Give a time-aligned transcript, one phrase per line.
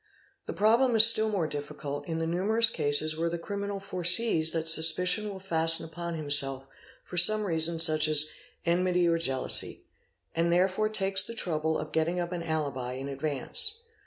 [0.47, 4.67] The problem is still more difficult in the numerous cases where the criminal foresees that
[4.67, 6.67] suspicion will fasten upon himself
[7.03, 8.25] for some reason such as
[8.65, 9.83] enmity or jealousy,
[10.33, 13.83] and therefore takes the trouble of getting up an alibi in advance.